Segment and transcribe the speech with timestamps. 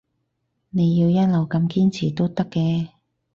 [0.71, 2.89] 你要一路咁堅持都得嘅